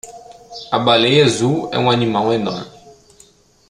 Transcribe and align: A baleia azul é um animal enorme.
A 0.71 0.79
baleia 0.79 1.25
azul 1.27 1.69
é 1.71 1.77
um 1.77 1.91
animal 1.91 2.33
enorme. 2.33 2.71